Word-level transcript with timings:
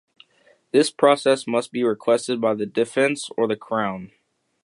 This 0.71 0.89
process 0.89 1.45
must 1.45 1.71
be 1.71 1.83
requested 1.83 2.41
by 2.41 2.55
the 2.55 2.65
defence 2.65 3.29
or 3.37 3.47
the 3.47 3.55
Crown. 3.55 4.11